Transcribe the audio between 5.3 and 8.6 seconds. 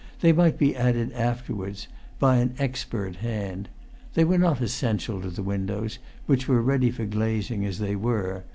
windows, which were ready for glazing as they were.